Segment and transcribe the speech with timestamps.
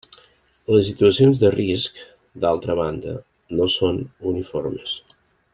[0.75, 2.01] Les situacions de risc,
[2.45, 3.15] d'altra banda,
[3.61, 5.01] no són uniformes.